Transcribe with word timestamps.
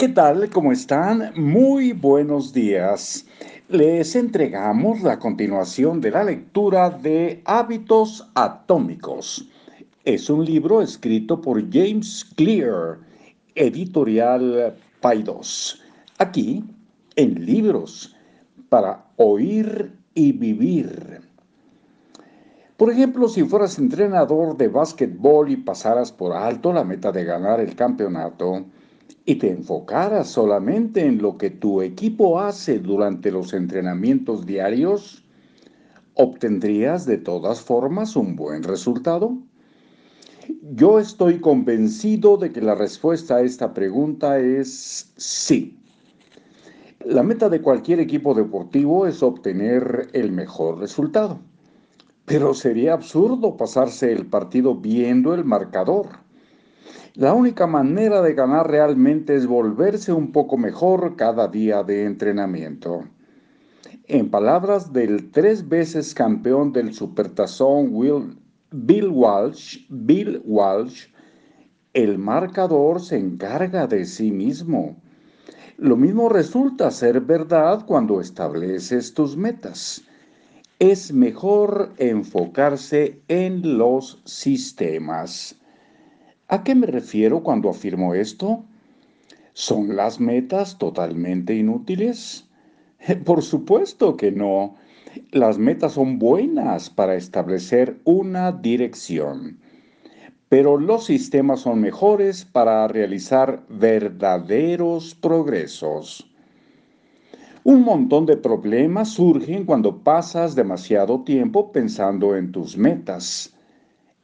¿Qué 0.00 0.08
tal? 0.08 0.48
¿Cómo 0.48 0.72
están? 0.72 1.30
Muy 1.36 1.92
buenos 1.92 2.54
días. 2.54 3.26
Les 3.68 4.16
entregamos 4.16 5.02
la 5.02 5.18
continuación 5.18 6.00
de 6.00 6.10
la 6.10 6.24
lectura 6.24 6.88
de 6.88 7.42
Hábitos 7.44 8.26
Atómicos. 8.34 9.46
Es 10.06 10.30
un 10.30 10.42
libro 10.42 10.80
escrito 10.80 11.42
por 11.42 11.62
James 11.70 12.24
Clear, 12.34 12.96
editorial 13.54 14.74
Paidos. 15.02 15.82
Aquí, 16.16 16.64
en 17.16 17.44
libros, 17.44 18.16
para 18.70 19.04
oír 19.16 19.98
y 20.14 20.32
vivir. 20.32 21.20
Por 22.78 22.90
ejemplo, 22.90 23.28
si 23.28 23.44
fueras 23.44 23.78
entrenador 23.78 24.56
de 24.56 24.68
básquetbol 24.68 25.50
y 25.50 25.58
pasaras 25.58 26.10
por 26.10 26.32
alto 26.32 26.72
la 26.72 26.84
meta 26.84 27.12
de 27.12 27.22
ganar 27.22 27.60
el 27.60 27.76
campeonato, 27.76 28.64
y 29.24 29.36
te 29.36 29.50
enfocaras 29.50 30.28
solamente 30.28 31.04
en 31.04 31.20
lo 31.22 31.38
que 31.38 31.50
tu 31.50 31.82
equipo 31.82 32.40
hace 32.40 32.78
durante 32.78 33.30
los 33.30 33.52
entrenamientos 33.52 34.46
diarios, 34.46 35.24
¿obtendrías 36.14 37.06
de 37.06 37.18
todas 37.18 37.60
formas 37.60 38.16
un 38.16 38.36
buen 38.36 38.62
resultado? 38.62 39.38
Yo 40.72 40.98
estoy 40.98 41.40
convencido 41.40 42.36
de 42.36 42.52
que 42.52 42.60
la 42.60 42.74
respuesta 42.74 43.36
a 43.36 43.42
esta 43.42 43.72
pregunta 43.72 44.38
es 44.38 45.12
sí. 45.16 45.78
La 47.04 47.22
meta 47.22 47.48
de 47.48 47.62
cualquier 47.62 48.00
equipo 48.00 48.34
deportivo 48.34 49.06
es 49.06 49.22
obtener 49.22 50.08
el 50.12 50.32
mejor 50.32 50.78
resultado. 50.78 51.38
Pero 52.26 52.52
sería 52.52 52.92
absurdo 52.92 53.56
pasarse 53.56 54.12
el 54.12 54.26
partido 54.26 54.74
viendo 54.74 55.34
el 55.34 55.44
marcador 55.44 56.08
la 57.14 57.34
única 57.34 57.66
manera 57.66 58.22
de 58.22 58.34
ganar 58.34 58.70
realmente 58.70 59.34
es 59.34 59.46
volverse 59.46 60.12
un 60.12 60.32
poco 60.32 60.56
mejor 60.56 61.16
cada 61.16 61.48
día 61.48 61.82
de 61.82 62.04
entrenamiento. 62.04 63.04
En 64.06 64.30
palabras 64.30 64.92
del 64.92 65.30
tres 65.30 65.68
veces 65.68 66.14
campeón 66.14 66.72
del 66.72 66.94
Supertazón 66.94 67.92
Bill 68.72 69.08
Walsh, 69.08 69.86
Bill 69.88 70.40
Walsh, 70.44 71.06
el 71.92 72.18
marcador 72.18 73.00
se 73.00 73.18
encarga 73.18 73.86
de 73.86 74.04
sí 74.04 74.30
mismo. 74.30 74.96
Lo 75.76 75.96
mismo 75.96 76.28
resulta 76.28 76.90
ser 76.90 77.20
verdad 77.20 77.84
cuando 77.86 78.20
estableces 78.20 79.12
tus 79.14 79.36
metas. 79.36 80.02
Es 80.78 81.12
mejor 81.12 81.92
enfocarse 81.98 83.20
en 83.28 83.76
los 83.78 84.22
sistemas. 84.24 85.59
¿A 86.52 86.64
qué 86.64 86.74
me 86.74 86.88
refiero 86.88 87.44
cuando 87.44 87.70
afirmo 87.70 88.12
esto? 88.12 88.64
¿Son 89.52 89.94
las 89.94 90.18
metas 90.18 90.78
totalmente 90.78 91.54
inútiles? 91.54 92.48
Por 93.24 93.42
supuesto 93.42 94.16
que 94.16 94.32
no. 94.32 94.74
Las 95.30 95.58
metas 95.58 95.92
son 95.92 96.18
buenas 96.18 96.90
para 96.90 97.14
establecer 97.14 98.00
una 98.02 98.50
dirección, 98.50 99.60
pero 100.48 100.76
los 100.76 101.04
sistemas 101.04 101.60
son 101.60 101.80
mejores 101.80 102.44
para 102.44 102.88
realizar 102.88 103.64
verdaderos 103.68 105.14
progresos. 105.14 106.28
Un 107.62 107.82
montón 107.82 108.26
de 108.26 108.36
problemas 108.36 109.10
surgen 109.10 109.64
cuando 109.64 109.98
pasas 109.98 110.56
demasiado 110.56 111.22
tiempo 111.22 111.70
pensando 111.70 112.34
en 112.36 112.50
tus 112.50 112.76
metas 112.76 113.54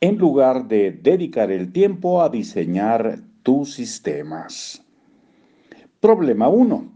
en 0.00 0.18
lugar 0.18 0.68
de 0.68 0.90
dedicar 0.92 1.50
el 1.50 1.72
tiempo 1.72 2.22
a 2.22 2.28
diseñar 2.28 3.20
tus 3.42 3.74
sistemas. 3.74 4.82
Problema 6.00 6.48
1. 6.48 6.92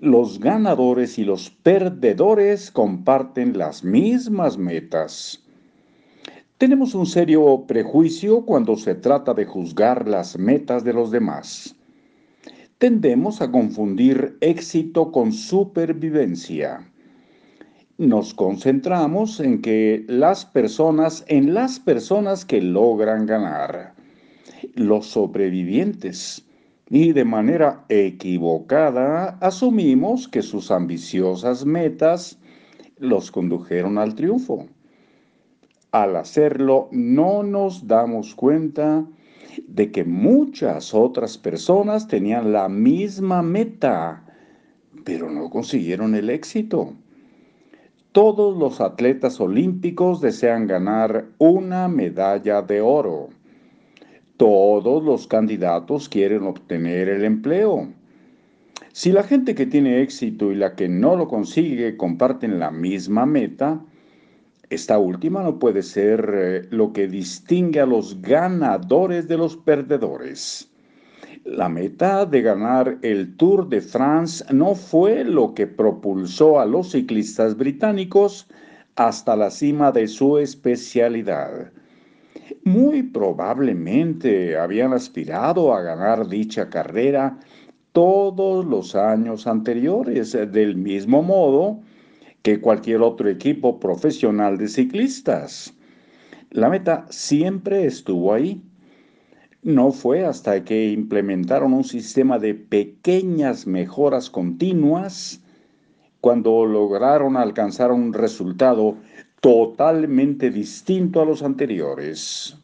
Los 0.00 0.38
ganadores 0.38 1.18
y 1.18 1.24
los 1.24 1.50
perdedores 1.50 2.70
comparten 2.70 3.56
las 3.56 3.84
mismas 3.84 4.58
metas. 4.58 5.44
Tenemos 6.58 6.94
un 6.94 7.06
serio 7.06 7.64
prejuicio 7.66 8.44
cuando 8.44 8.76
se 8.76 8.94
trata 8.94 9.34
de 9.34 9.44
juzgar 9.44 10.08
las 10.08 10.38
metas 10.38 10.84
de 10.84 10.92
los 10.92 11.10
demás. 11.10 11.76
Tendemos 12.78 13.40
a 13.40 13.50
confundir 13.50 14.36
éxito 14.40 15.10
con 15.10 15.32
supervivencia 15.32 16.88
nos 17.98 18.32
concentramos 18.32 19.40
en 19.40 19.60
que 19.60 20.04
las 20.06 20.46
personas, 20.46 21.24
en 21.26 21.52
las 21.52 21.80
personas 21.80 22.44
que 22.44 22.62
logran 22.62 23.26
ganar, 23.26 23.94
los 24.74 25.06
sobrevivientes, 25.06 26.44
y 26.90 27.12
de 27.12 27.24
manera 27.24 27.84
equivocada 27.88 29.36
asumimos 29.40 30.26
que 30.28 30.42
sus 30.42 30.70
ambiciosas 30.70 31.66
metas 31.66 32.38
los 32.98 33.30
condujeron 33.30 33.98
al 33.98 34.14
triunfo. 34.14 34.66
Al 35.90 36.16
hacerlo, 36.16 36.88
no 36.92 37.42
nos 37.42 37.86
damos 37.86 38.34
cuenta 38.34 39.04
de 39.66 39.90
que 39.90 40.04
muchas 40.04 40.94
otras 40.94 41.36
personas 41.36 42.06
tenían 42.06 42.52
la 42.52 42.68
misma 42.68 43.42
meta, 43.42 44.24
pero 45.04 45.30
no 45.30 45.50
consiguieron 45.50 46.14
el 46.14 46.30
éxito. 46.30 46.94
Todos 48.18 48.58
los 48.58 48.80
atletas 48.80 49.40
olímpicos 49.40 50.20
desean 50.20 50.66
ganar 50.66 51.26
una 51.38 51.86
medalla 51.86 52.62
de 52.62 52.80
oro. 52.80 53.28
Todos 54.36 55.04
los 55.04 55.28
candidatos 55.28 56.08
quieren 56.08 56.42
obtener 56.42 57.08
el 57.08 57.22
empleo. 57.22 57.86
Si 58.92 59.12
la 59.12 59.22
gente 59.22 59.54
que 59.54 59.66
tiene 59.66 60.02
éxito 60.02 60.50
y 60.50 60.56
la 60.56 60.74
que 60.74 60.88
no 60.88 61.14
lo 61.14 61.28
consigue 61.28 61.96
comparten 61.96 62.58
la 62.58 62.72
misma 62.72 63.24
meta, 63.24 63.80
esta 64.68 64.98
última 64.98 65.44
no 65.44 65.60
puede 65.60 65.84
ser 65.84 66.28
eh, 66.34 66.62
lo 66.70 66.92
que 66.92 67.06
distingue 67.06 67.78
a 67.78 67.86
los 67.86 68.20
ganadores 68.20 69.28
de 69.28 69.36
los 69.36 69.56
perdedores. 69.56 70.67
La 71.44 71.68
meta 71.68 72.26
de 72.26 72.42
ganar 72.42 72.98
el 73.02 73.36
Tour 73.36 73.68
de 73.68 73.80
France 73.80 74.44
no 74.52 74.74
fue 74.74 75.24
lo 75.24 75.54
que 75.54 75.66
propulsó 75.66 76.58
a 76.58 76.66
los 76.66 76.90
ciclistas 76.92 77.56
británicos 77.56 78.48
hasta 78.96 79.36
la 79.36 79.50
cima 79.50 79.92
de 79.92 80.08
su 80.08 80.38
especialidad. 80.38 81.72
Muy 82.64 83.02
probablemente 83.02 84.56
habían 84.56 84.92
aspirado 84.92 85.72
a 85.74 85.82
ganar 85.82 86.28
dicha 86.28 86.68
carrera 86.70 87.38
todos 87.92 88.64
los 88.64 88.96
años 88.96 89.46
anteriores, 89.46 90.32
del 90.32 90.76
mismo 90.76 91.22
modo 91.22 91.80
que 92.42 92.60
cualquier 92.60 93.02
otro 93.02 93.28
equipo 93.28 93.78
profesional 93.78 94.58
de 94.58 94.68
ciclistas. 94.68 95.74
La 96.50 96.68
meta 96.68 97.06
siempre 97.10 97.84
estuvo 97.84 98.32
ahí 98.32 98.62
no 99.62 99.90
fue 99.92 100.24
hasta 100.24 100.64
que 100.64 100.90
implementaron 100.90 101.72
un 101.72 101.84
sistema 101.84 102.38
de 102.38 102.54
pequeñas 102.54 103.66
mejoras 103.66 104.30
continuas 104.30 105.42
cuando 106.20 106.64
lograron 106.64 107.36
alcanzar 107.36 107.92
un 107.92 108.12
resultado 108.12 108.96
totalmente 109.40 110.50
distinto 110.50 111.20
a 111.20 111.24
los 111.24 111.42
anteriores. 111.42 112.56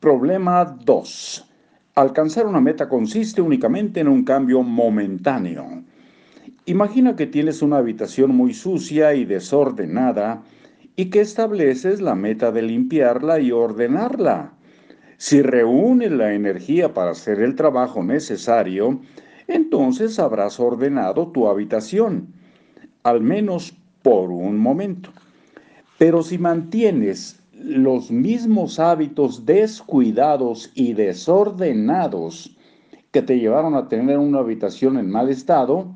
Problema 0.00 0.64
2. 0.64 1.46
Alcanzar 1.94 2.46
una 2.46 2.60
meta 2.60 2.88
consiste 2.88 3.42
únicamente 3.42 4.00
en 4.00 4.08
un 4.08 4.24
cambio 4.24 4.62
momentáneo. 4.62 5.82
Imagina 6.66 7.16
que 7.16 7.26
tienes 7.26 7.62
una 7.62 7.78
habitación 7.78 8.34
muy 8.34 8.54
sucia 8.54 9.14
y 9.14 9.24
desordenada 9.24 10.42
y 10.96 11.06
que 11.06 11.20
estableces 11.20 12.00
la 12.00 12.14
meta 12.14 12.52
de 12.52 12.62
limpiarla 12.62 13.40
y 13.40 13.52
ordenarla. 13.52 14.52
Si 15.20 15.42
reúne 15.42 16.08
la 16.08 16.32
energía 16.32 16.94
para 16.94 17.10
hacer 17.10 17.40
el 17.40 17.54
trabajo 17.54 18.02
necesario, 18.02 19.00
entonces 19.48 20.18
habrás 20.18 20.58
ordenado 20.58 21.28
tu 21.28 21.46
habitación, 21.46 22.32
al 23.02 23.20
menos 23.20 23.76
por 24.00 24.30
un 24.30 24.56
momento. 24.56 25.10
Pero 25.98 26.22
si 26.22 26.38
mantienes 26.38 27.38
los 27.52 28.10
mismos 28.10 28.78
hábitos 28.78 29.44
descuidados 29.44 30.72
y 30.74 30.94
desordenados 30.94 32.56
que 33.10 33.20
te 33.20 33.38
llevaron 33.38 33.74
a 33.74 33.88
tener 33.88 34.16
una 34.16 34.38
habitación 34.38 34.96
en 34.96 35.10
mal 35.10 35.28
estado, 35.28 35.94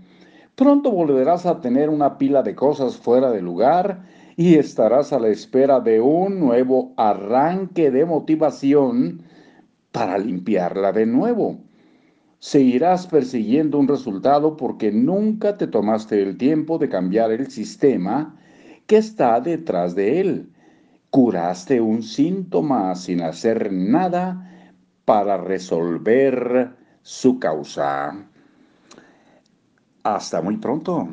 pronto 0.55 0.91
volverás 0.91 1.47
a 1.47 1.63
tener 1.63 1.89
una 1.89 2.19
pila 2.19 2.43
de 2.43 2.55
cosas 2.55 2.99
fuera 2.99 3.31
de 3.31 3.41
lugar 3.41 4.03
y 4.37 4.57
estarás 4.57 5.13
a 5.13 5.19
la 5.19 5.29
espera 5.29 5.81
de 5.81 6.01
un 6.01 6.41
nuevo 6.41 6.93
arranque 6.97 7.91
de 7.91 8.05
motivación 8.05 9.23
para 9.93 10.19
limpiarla 10.19 10.93
de 10.93 11.07
nuevo. 11.07 11.59
Seguirás 12.41 13.07
persiguiendo 13.07 13.79
un 13.79 13.89
resultado 13.89 14.57
porque 14.57 14.93
nunca 14.93 15.57
te 15.57 15.67
tomaste 15.67 16.21
el 16.21 16.37
tiempo 16.37 16.79
de 16.79 16.89
cambiar 16.89 17.33
el 17.33 17.51
sistema 17.51 18.37
que 18.87 18.99
está 18.99 19.41
detrás 19.41 19.95
de 19.95 20.21
él. 20.21 20.53
Curaste 21.11 21.81
un 21.81 22.03
síntoma 22.03 22.95
sin 22.97 23.23
hacer 23.23 23.73
nada 23.73 24.51
para 25.05 25.37
resolver 25.37 26.75
su 27.03 27.39
causa. 27.39 28.29
Hasta 30.03 30.43
muy 30.43 30.57
pronto. 30.59 31.09